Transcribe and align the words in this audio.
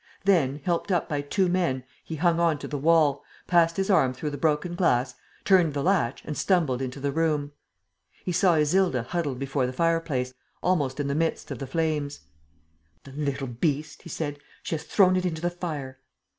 Then, 0.25 0.61
helped 0.63 0.91
up 0.91 1.07
by 1.07 1.21
two 1.21 1.47
men, 1.47 1.83
he 2.03 2.15
hung 2.15 2.39
on 2.39 2.57
to 2.57 2.67
the 2.67 2.75
wall, 2.79 3.23
passed 3.45 3.77
his 3.77 3.91
arm 3.91 4.15
through 4.15 4.31
the 4.31 4.35
broken 4.39 4.73
glass, 4.73 5.13
turned 5.45 5.75
the 5.75 5.83
latch 5.83 6.25
and 6.25 6.35
stumbled 6.35 6.81
into 6.81 6.99
the 6.99 7.11
room. 7.11 7.51
He 8.25 8.31
saw 8.31 8.55
Isilda 8.55 9.03
huddled 9.05 9.37
before 9.37 9.67
the 9.67 9.73
fireplace, 9.73 10.33
almost 10.63 10.99
in 10.99 11.05
the 11.07 11.13
midst 11.13 11.51
of 11.51 11.59
the 11.59 11.67
flames: 11.67 12.21
"The 13.03 13.11
little 13.11 13.45
beast!" 13.45 14.01
he 14.01 14.09
said. 14.09 14.39
"She 14.63 14.73
has 14.73 14.85
thrown 14.85 15.15
it 15.17 15.23
into 15.27 15.39
the 15.39 15.51
fire!" 15.51 15.99